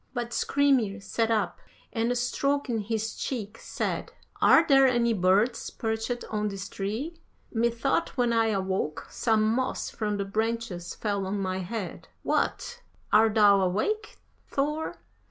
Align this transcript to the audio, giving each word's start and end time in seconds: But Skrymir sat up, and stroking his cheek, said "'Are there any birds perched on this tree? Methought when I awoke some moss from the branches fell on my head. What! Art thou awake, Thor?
But 0.15 0.31
Skrymir 0.33 0.99
sat 0.99 1.29
up, 1.29 1.59
and 1.93 2.17
stroking 2.17 2.79
his 2.79 3.15
cheek, 3.15 3.59
said 3.59 4.11
"'Are 4.41 4.65
there 4.65 4.87
any 4.87 5.13
birds 5.13 5.69
perched 5.69 6.23
on 6.31 6.47
this 6.47 6.67
tree? 6.69 7.21
Methought 7.51 8.17
when 8.17 8.33
I 8.33 8.47
awoke 8.47 9.05
some 9.11 9.43
moss 9.47 9.91
from 9.91 10.17
the 10.17 10.25
branches 10.25 10.95
fell 10.95 11.27
on 11.27 11.39
my 11.39 11.59
head. 11.59 12.07
What! 12.23 12.81
Art 13.13 13.35
thou 13.35 13.61
awake, 13.61 14.17
Thor? 14.47 14.95